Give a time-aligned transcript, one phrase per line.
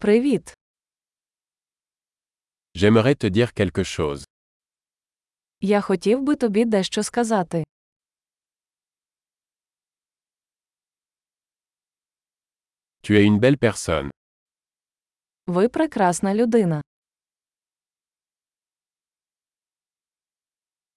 [0.00, 0.52] Привіт.
[2.74, 4.24] J'aimerais te dire quelque chose.
[5.60, 7.64] Я хотів би тобі дещо сказати.
[13.02, 14.10] Tu es une belle personne.
[15.46, 16.82] Ви прекрасна людина.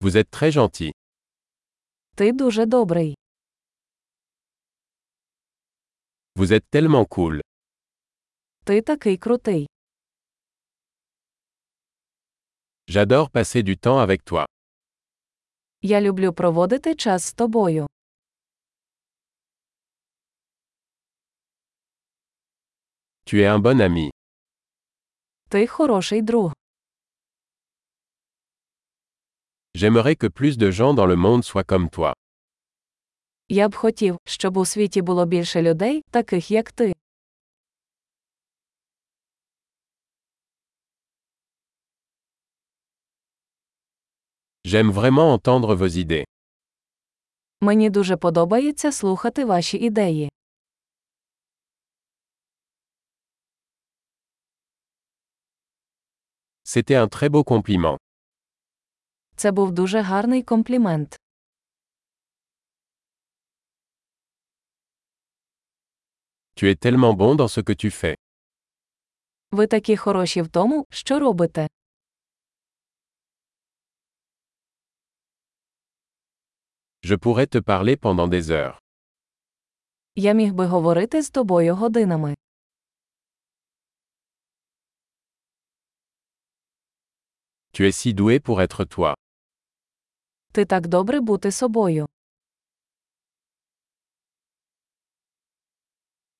[0.00, 0.90] Vous êtes très gentil.
[2.14, 3.14] Ти дуже добрий.
[6.38, 7.45] Vous êtes tellement cool.
[8.66, 9.68] Ти такий крутий.
[12.88, 14.44] J'adore passer du temps avec toi.
[15.82, 17.86] Я люблю проводити час з тобою.
[23.26, 24.10] Tu es un bon ami.
[25.48, 26.52] Ти хороший друг.
[29.74, 32.12] J'aimerais que plus de gens dans le monde soient comme toi.
[33.48, 36.92] Я б хотів, щоб у світі було більше людей, таких як ти.
[44.66, 46.24] J'aime vraiment entendre vos idées.
[47.60, 50.30] Мені дуже подобається слухати ваші ідеї.
[56.64, 57.96] C'était un très beau compliment.
[59.36, 61.20] Це був дуже гарний комплімент.
[66.56, 68.16] Tu es tellement bon dans ce que tu fais.
[69.50, 71.68] Ви такі хороші в тому, що робите.
[77.05, 78.77] Je pourrais te parler pendant des heures.
[80.15, 82.35] Я міг би говорити з тобою годинами.
[87.73, 89.13] Tu es si doué pour être toi.
[90.51, 92.07] Ти так добре бути собою.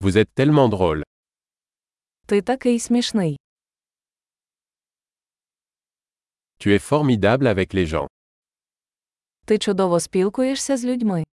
[0.00, 1.02] Vous êtes tellement drôle.
[2.26, 3.36] Ти такий смішний.
[6.58, 8.08] Tu es formidable avec les gens.
[9.44, 11.24] Ти чудово спілкуєшся з людьми.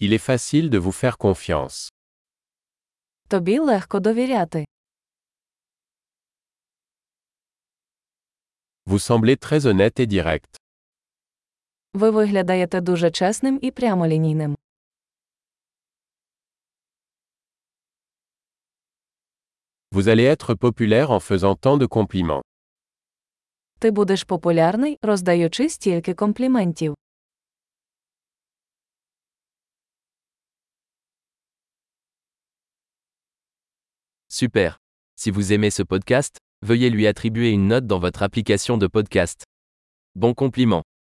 [0.00, 1.92] Il est facile de vous faire confiance.
[3.28, 4.64] Тобі легко довіряти.
[8.86, 10.56] Vous semblez très honnête et direct.
[11.94, 14.56] Ви виглядаєте дуже чесним і прямолінійним.
[19.92, 22.42] Vous allez être populaire en faisant tant de compliments.
[23.78, 26.94] Ти будеш популярний, роздаючи стільки компліментів.
[34.28, 34.76] Super.
[35.16, 39.44] Si vous aimez ce podcast, veuillez lui attribuer une note dans votre application de podcast.
[40.14, 40.82] Bon compliment.